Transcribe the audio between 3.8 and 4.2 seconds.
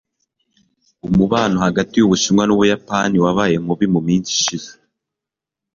mu